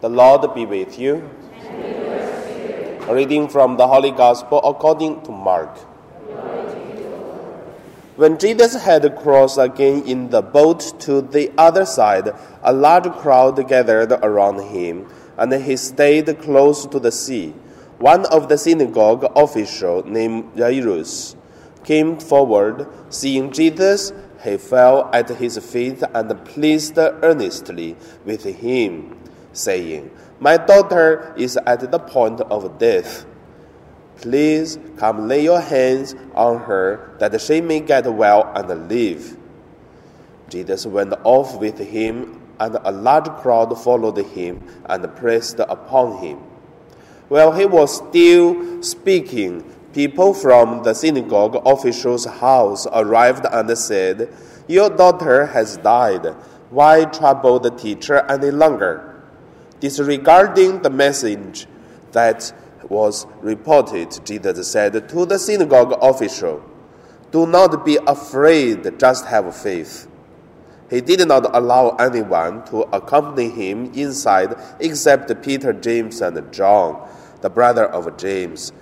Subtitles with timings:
[0.00, 1.28] The Lord be with you.
[3.10, 5.76] Reading from the Holy Gospel according to Mark.
[8.14, 12.30] When Jesus had crossed again in the boat to the other side,
[12.62, 17.54] a large crowd gathered around him, and he stayed close to the sea.
[17.98, 21.34] One of the synagogue officials, named Jairus,
[21.82, 22.86] came forward.
[23.10, 24.12] Seeing Jesus,
[24.44, 29.18] he fell at his feet and pleaded earnestly with him
[29.52, 30.10] saying,
[30.40, 33.26] My daughter is at the point of death.
[34.16, 39.36] Please come lay your hands on her that she may get well and live.
[40.48, 46.38] Jesus went off with him, and a large crowd followed him and pressed upon him.
[47.28, 49.62] While he was still speaking,
[49.92, 54.34] people from the synagogue official's house arrived and said,
[54.66, 56.26] Your daughter has died.
[56.70, 59.07] Why trouble the teacher any longer?
[59.80, 61.66] Disregarding the message
[62.12, 62.52] that
[62.88, 66.62] was reported, Jesus said to the synagogue official,
[67.30, 70.08] Do not be afraid, just have faith.
[70.90, 77.06] He did not allow anyone to accompany him inside except Peter, James, and John,
[77.42, 78.72] the brother of James.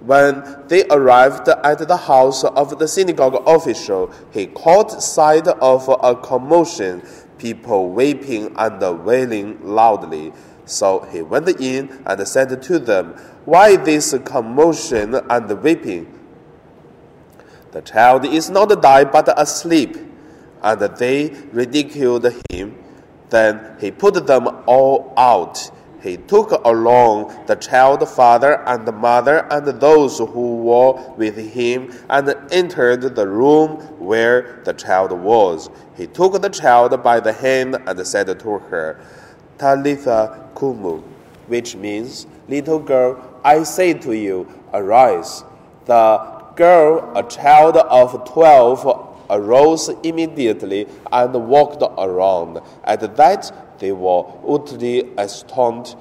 [0.00, 6.16] When they arrived at the house of the synagogue official, he caught sight of a
[6.16, 7.02] commotion
[7.42, 10.32] people weeping and wailing loudly.
[10.64, 16.20] So he went in and said to them, Why this commotion and weeping?
[17.72, 19.96] The child is not dead but asleep.
[20.62, 22.78] And they ridiculed him.
[23.30, 25.70] Then he put them all out
[26.02, 32.34] he took along the child father and mother and those who were with him and
[32.50, 35.70] entered the room where the child was.
[35.96, 39.00] He took the child by the hand and said to her,
[39.58, 41.02] Talitha Kumu,
[41.46, 45.44] which means, Little girl, I say to you, arise.
[45.84, 46.18] The
[46.56, 52.60] girl, a child of twelve, arose immediately and walked around.
[52.84, 55.96] At that, they were utterly astonished.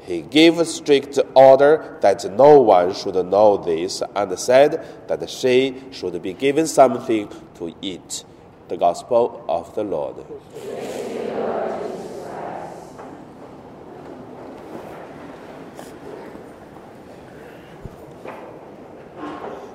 [0.00, 6.20] He gave strict order that no one should know this and said that she should
[6.20, 8.24] be given something to eat.
[8.68, 10.16] The Gospel of the Lord.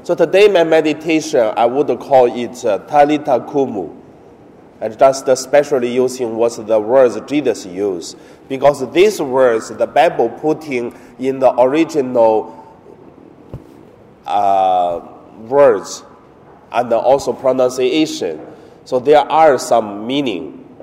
[0.08, 3.94] So today, my meditation, I would call it uh, Talitha Kumu
[4.80, 8.18] and just especially using what the words Jesus used.
[8.48, 12.56] Because these words, the Bible putting in the original
[14.26, 15.06] uh,
[15.40, 16.06] words
[16.72, 18.40] and also pronunciation.
[18.86, 20.74] So there are some meaning.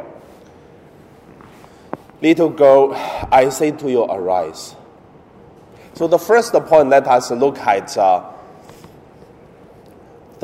[2.21, 2.93] Little girl,
[3.33, 4.77] I say to you, arise.
[5.95, 8.33] So the first point, let us look at uh,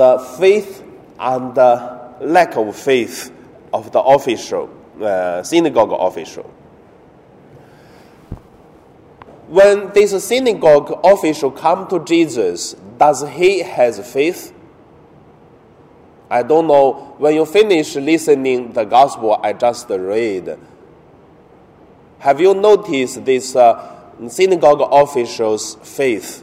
[0.01, 0.83] the faith
[1.19, 3.31] and the lack of faith
[3.71, 6.51] of the official, uh, synagogue official.
[9.49, 14.55] When this synagogue official come to Jesus, does he has faith?
[16.31, 17.17] I don't know.
[17.19, 20.59] When you finish listening the gospel I just read,
[22.21, 26.43] have you noticed this uh, synagogue official's faith?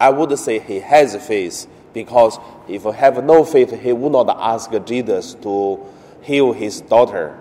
[0.00, 2.38] I would say he has faith because
[2.68, 5.80] if he have no faith, he would not ask Jesus to
[6.20, 7.38] heal his daughter.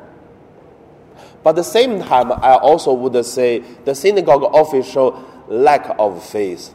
[1.43, 6.73] But at the same time, I also would say the synagogue official lack of faith.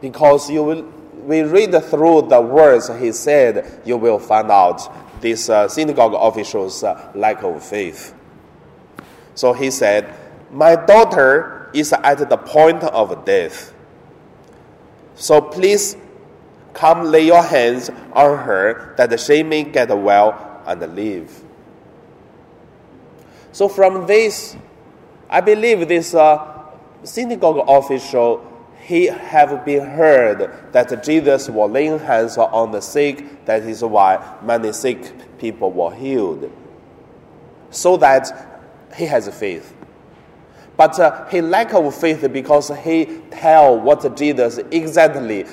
[0.00, 0.92] Because you will,
[1.24, 6.84] we read through the words he said, you will find out this uh, synagogue official's
[6.84, 8.14] uh, lack of faith.
[9.34, 10.14] So he said,
[10.52, 13.72] My daughter is at the point of death.
[15.14, 15.96] So please
[16.76, 21.42] come lay your hands on her that she may get well and live.
[23.52, 24.56] So from this,
[25.30, 26.66] I believe this uh,
[27.02, 28.52] synagogue official
[28.82, 33.44] he have been heard that Jesus was laying hands on the sick.
[33.46, 36.52] That is why many sick people were healed.
[37.70, 38.62] So that
[38.94, 39.74] he has faith.
[40.76, 45.46] But uh, he lack of faith because he tell what Jesus exactly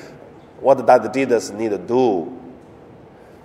[0.63, 2.39] what does Jesus need to do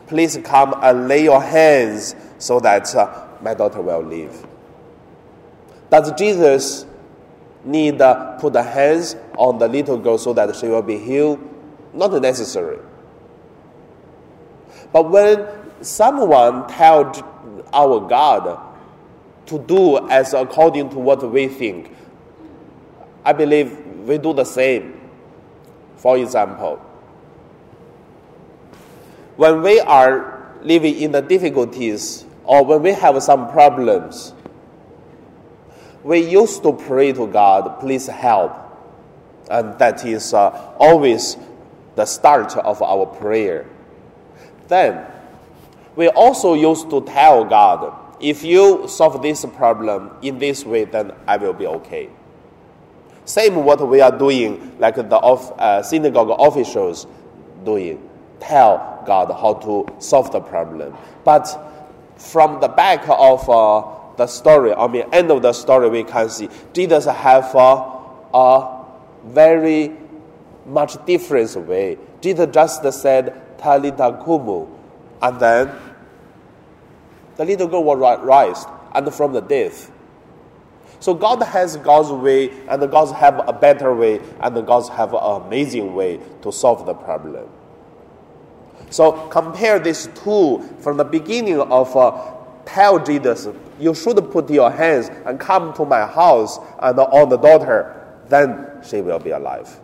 [0.09, 4.47] please come and lay your hands so that uh, my daughter will live.
[5.91, 6.87] Does Jesus
[7.65, 11.39] need to put the hands on the little girl so that she will be healed?
[11.95, 12.79] Not necessary.
[14.93, 15.47] But when
[15.83, 17.23] someone tells
[17.73, 18.65] our God,
[19.47, 21.91] to do as according to what we think.
[23.25, 25.01] I believe we do the same.
[25.97, 26.79] For example,
[29.39, 34.35] when we are living in the difficulties or when we have some problems,
[36.03, 38.53] we used to pray to God, please help.
[39.49, 41.37] And that is uh, always
[41.95, 43.65] the start of our prayer.
[44.67, 45.07] Then,
[45.95, 51.13] we also used to tell God, if you solve this problem in this way, then
[51.29, 52.11] I will be okay.
[53.25, 57.07] Same what we are doing, like the uh, synagogue officials
[57.65, 58.08] doing.
[58.41, 60.97] Tell God how to solve the problem.
[61.25, 61.47] But
[62.17, 63.85] from the back of uh,
[64.17, 68.05] the story, I mean, end of the story, we can see Jesus have uh,
[68.35, 68.85] a
[69.25, 69.93] very
[70.67, 71.99] much different way.
[72.21, 74.69] Jesus just said, Talitha Kumu,
[75.23, 75.71] and then
[77.37, 79.91] the little girl was raised and from the death.
[81.01, 85.43] So God has God's way, and God have a better way, and God have an
[85.43, 87.49] amazing way to solve the problem.
[88.91, 93.49] So compare these two from the beginning of uh, tell Jesus,
[93.79, 97.95] you should put your hands and come to my house and on the daughter,
[98.29, 99.79] then she will be alive.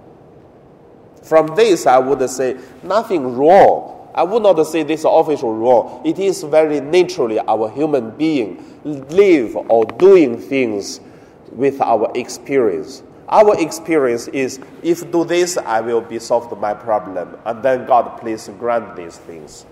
[1.22, 6.00] From this, I would say nothing wrong I would not say this official wrong.
[6.04, 11.00] It is very naturally our human being live or doing things
[11.50, 13.02] with our experience.
[13.28, 18.20] Our experience is if do this, I will be solved my problem, and then God
[18.20, 19.64] please grant these things.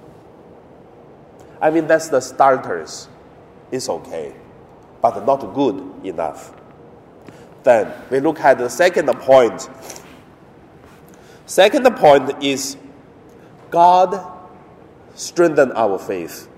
[1.60, 3.08] I mean that's the starters.
[3.70, 4.34] It's okay,
[5.00, 6.52] but not good enough.
[7.62, 9.68] Then we look at the second point.
[11.46, 12.76] Second point is
[13.70, 14.26] God
[15.14, 16.48] strengthen our faith.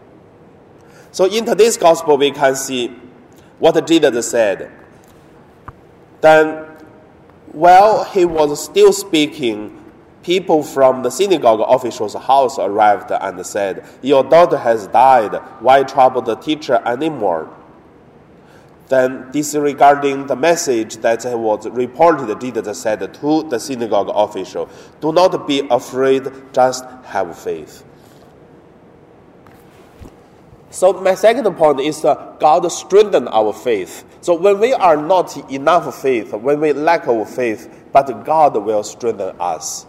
[1.13, 2.89] So in today's gospel, we can see
[3.59, 4.71] what Jesus said.
[6.21, 6.64] Then,
[7.55, 9.81] while he was still speaking,
[10.23, 15.35] people from the synagogue official's house arrived and said, Your daughter has died.
[15.61, 17.49] Why trouble the teacher anymore?
[18.89, 24.69] Then, disregarding the message that was reported, Jesus said to the synagogue official,
[25.01, 27.85] Do not be afraid, just have faith.
[30.75, 34.05] So my second point is that God strengthen our faith.
[34.23, 38.83] So when we are not enough faith, when we lack of faith, but God will
[38.83, 39.87] strengthen us.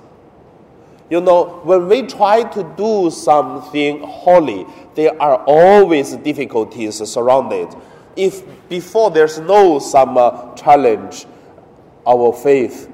[1.09, 7.69] You know, when we try to do something holy, there are always difficulties surrounded.
[8.15, 11.25] If before there's no some uh, challenge,
[12.05, 12.91] our faith,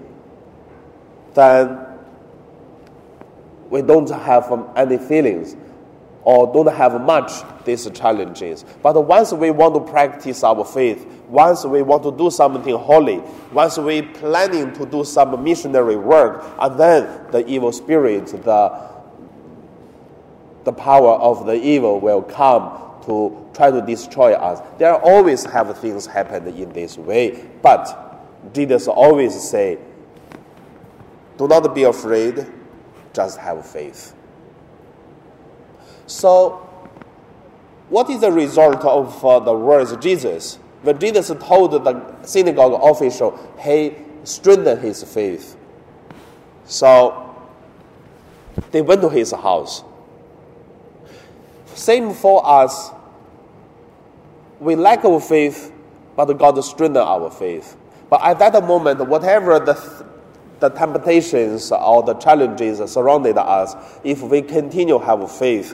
[1.33, 1.77] then
[3.69, 5.57] we don't have um, any feelings
[6.23, 7.31] or don't have much
[7.65, 8.63] these challenges.
[8.81, 13.23] But once we want to practice our faith, once we want to do something holy,
[13.51, 18.91] once we planning to do some missionary work, and then the evil spirit, the
[20.63, 22.69] the power of the evil will come
[23.05, 24.61] to try to destroy us.
[24.77, 28.19] There always have things happen in this way, but
[28.53, 29.79] Jesus always say,
[31.37, 32.45] "Do not be afraid,
[33.11, 34.13] just have faith."
[36.11, 36.67] So,
[37.87, 40.59] what is the result of uh, the words of Jesus?
[40.81, 43.95] When Jesus told the synagogue official, he
[44.25, 45.55] strengthened his faith.
[46.65, 47.33] So,
[48.71, 49.85] they went to his house.
[51.67, 52.91] Same for us.
[54.59, 55.71] We lack of faith,
[56.17, 57.77] but God strengthened our faith.
[58.09, 60.05] But at that moment, whatever the,
[60.59, 65.73] the temptations or the challenges surrounded us, if we continue have faith,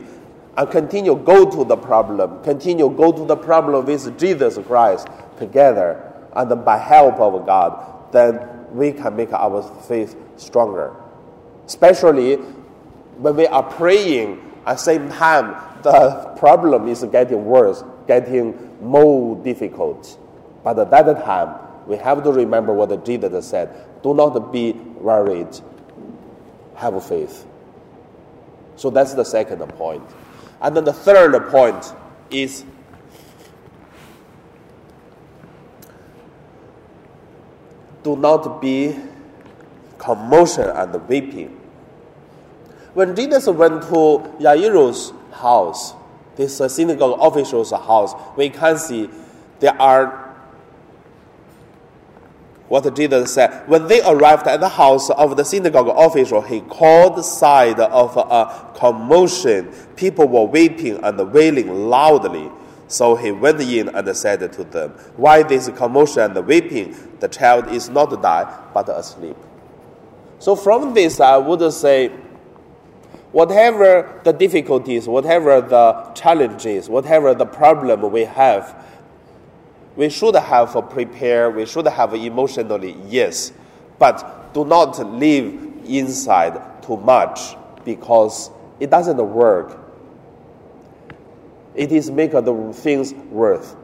[0.58, 6.14] and continue go to the problem, continue go to the problem with Jesus Christ together,
[6.36, 8.40] and by help of God, then
[8.72, 10.96] we can make our faith stronger.
[11.68, 18.58] Especially when we are praying at the same time, the problem is getting worse, getting
[18.82, 20.18] more difficult.
[20.64, 23.70] But at that time, we have to remember what Jesus said
[24.04, 25.48] do not be worried,
[26.76, 27.46] have faith.
[28.76, 30.04] So that's the second point.
[30.62, 31.94] And then the third point
[32.32, 32.66] is
[38.04, 38.96] do not be
[39.98, 41.60] commotion and weeping.
[42.94, 45.94] When Jesus went to Jairus' house,
[46.36, 49.10] this uh, synagogue official's house, we can see
[49.60, 50.27] there are
[52.68, 53.68] what Jesus said.
[53.68, 58.72] When they arrived at the house of the synagogue official, he called side of a
[58.76, 59.72] commotion.
[59.96, 62.52] People were weeping and wailing loudly.
[62.90, 66.96] So he went in and said to them, Why this commotion and weeping?
[67.20, 69.36] The child is not dead, but asleep.
[70.40, 72.10] So from this, I would say,
[73.32, 78.76] whatever the difficulties, whatever the challenges, whatever the problem we have,
[79.98, 83.52] we should have prepared, we should have emotionally, yes,
[83.98, 89.80] but do not live inside too much because it doesn't work.
[91.74, 93.76] It is make the things worth.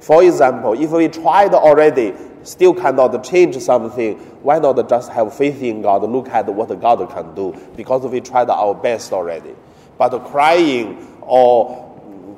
[0.00, 5.62] For example, if we tried already, still cannot change something, why not just have faith
[5.62, 9.54] in God, look at what God can do, because we tried our best already.
[9.98, 11.90] But crying or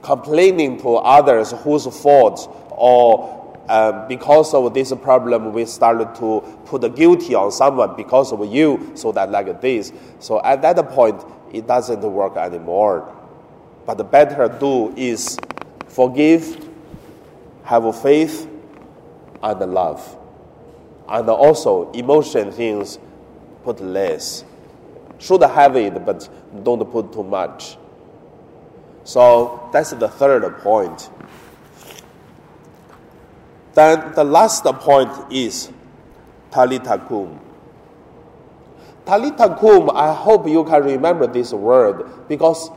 [0.02, 6.83] complaining to others whose fault or um, because of this problem, we started to put
[6.83, 9.93] the guilty on someone because of you, so that like this.
[10.19, 13.14] So at that point, it doesn't work anymore.
[13.87, 15.38] But the better do is
[15.88, 16.69] forgive,
[17.64, 18.49] have faith,
[19.43, 20.19] and love.
[21.09, 22.99] And also, emotion things,
[23.62, 24.45] put less.
[25.19, 26.28] Should have it, but
[26.64, 27.76] don't put too much.
[29.04, 31.11] So that's the third point.
[33.75, 35.71] Then the last point is
[36.50, 37.40] Talitha kum.
[39.04, 42.71] Talitha kum, I hope you can remember this word because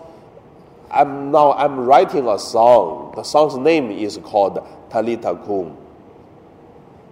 [0.89, 3.13] I'm now I'm writing a song.
[3.15, 5.77] The song's name is called Talitha kum.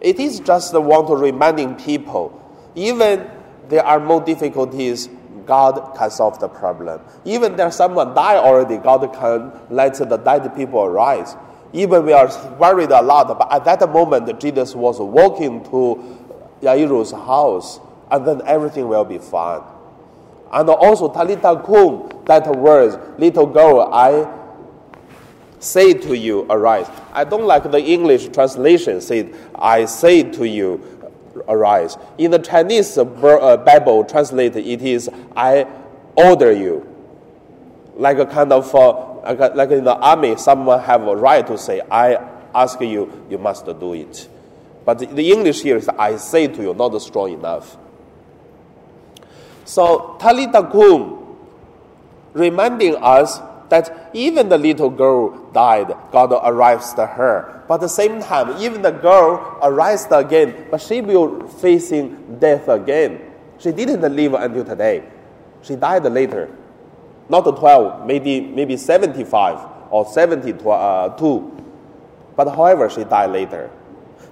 [0.01, 2.41] It is just want to reminding people,
[2.75, 3.29] even
[3.69, 5.09] there are more difficulties,
[5.45, 7.01] God can solve the problem.
[7.23, 11.35] Even there's someone die already, God can let the dead people arise.
[11.73, 16.25] Even we are worried a lot, but at that moment, Jesus was walking to
[16.61, 17.79] Jairus' house,
[18.11, 19.61] and then everything will be fine.
[20.51, 24.31] And also, Talitha kum, that words, little girl, I
[25.59, 26.87] say to you, arise.
[27.11, 30.81] I don't like the English translation, said, I say to you,
[31.47, 31.97] arise.
[32.17, 35.67] In the Chinese uh, Bible translated, it is, I
[36.15, 36.87] order you.
[37.95, 41.81] Like a kind of uh, like, in the army, someone have a right to say,
[41.89, 42.15] I
[42.53, 44.29] ask you, you must do it.
[44.85, 47.77] But the English here is, I say to you, not strong enough.
[49.65, 51.37] So, Talitha kum,
[52.33, 53.39] reminding us
[53.69, 57.63] that even the little girl died, God arrives to her.
[57.67, 62.67] But at the same time, even the girl arises again, but she will facing death
[62.67, 63.21] again.
[63.57, 65.03] She didn't live until today.
[65.63, 66.49] She died later
[67.29, 70.69] not 12, maybe, maybe 75 or 72.
[70.69, 71.41] Uh,
[72.35, 73.71] but however, she died later.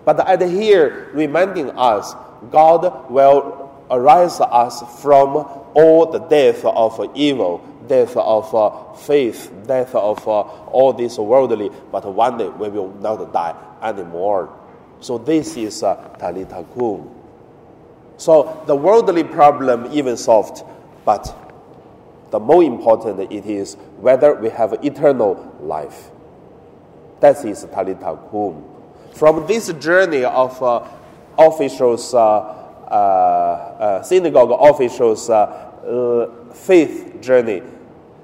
[0.05, 2.13] But at here, reminding us,
[2.51, 5.35] God will arise us from
[5.73, 11.69] all the death of evil, death of uh, faith, death of uh, all this worldly,
[11.91, 14.49] but one day we will not die anymore.
[14.99, 17.09] So this is Talitha kum.
[18.17, 20.63] So the worldly problem even solved,
[21.05, 21.42] but
[22.33, 26.09] the more important it is whether we have eternal life.
[27.19, 28.65] That is Talitha kum.
[29.13, 30.83] From this journey of uh,
[31.37, 37.61] officials, uh, uh, uh synagogue officials' uh, faith journey,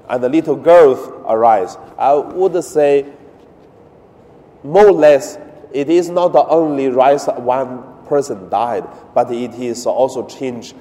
[0.08, 0.98] and the little girls
[1.28, 3.06] arise, I would say
[4.64, 5.38] more or less
[5.72, 10.74] it is not only rise one person died, but it is also changed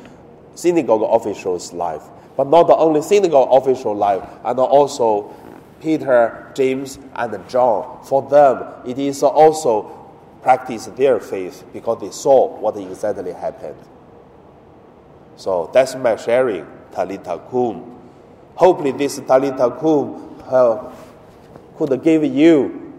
[0.56, 5.30] synagogue officials' life but not the only synagogue official life, and also
[5.82, 8.02] Peter, James, and John.
[8.06, 9.84] For them, it is also
[10.42, 13.76] practice their faith because they saw what exactly happened.
[15.36, 18.00] So that's my sharing, Talitha kum.
[18.56, 20.94] Hopefully, this Talitha kum uh,
[21.78, 22.94] could give you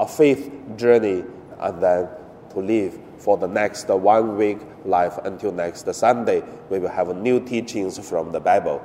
[0.00, 1.22] a faith journey
[1.60, 2.08] and then
[2.50, 6.42] to live for the next uh, one week life until next Sunday.
[6.68, 8.84] We will have new teachings from the Bible.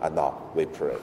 [0.00, 0.96] And now we pray.